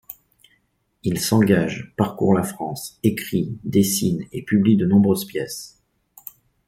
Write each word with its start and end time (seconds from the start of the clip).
Il 1.03 1.19
s'engage, 1.19 1.93
parcourt 1.95 2.33
la 2.33 2.41
France, 2.41 2.97
écrit, 3.03 3.55
dessine 3.63 4.25
et 4.31 4.41
publie 4.41 4.75
de 4.75 4.87
nombreuses 4.87 5.25
pièces. 5.25 5.79